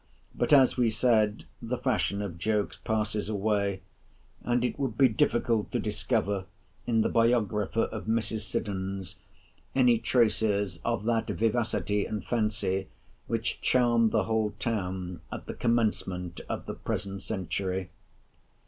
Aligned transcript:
But, 0.33 0.51
as 0.51 0.77
we 0.77 0.89
said, 0.89 1.45
the 1.61 1.77
fashion 1.77 2.23
of 2.23 2.39
jokes 2.39 2.75
passes 2.75 3.29
away; 3.29 3.83
and 4.41 4.65
it 4.65 4.79
would 4.79 4.97
be 4.97 5.07
difficult 5.07 5.71
to 5.73 5.79
discover 5.79 6.45
in 6.87 7.03
the 7.03 7.07
Biographer 7.09 7.81
of 7.83 8.05
Mrs. 8.05 8.41
Siddons, 8.47 9.17
any 9.75 9.99
traces 9.99 10.79
of 10.83 11.03
that 11.05 11.27
vivacity 11.27 12.07
and 12.07 12.25
fancy 12.25 12.87
which 13.27 13.61
charmed 13.61 14.09
the 14.11 14.23
whole 14.23 14.55
town 14.57 15.21
at 15.31 15.45
the 15.45 15.53
commencement 15.53 16.41
of 16.49 16.65
the 16.65 16.73
present 16.73 17.21
century. 17.21 17.91